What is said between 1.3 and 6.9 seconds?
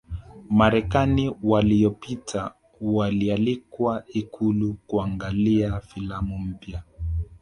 waliyopita walialikwa ikulu kuangalia filamu mpya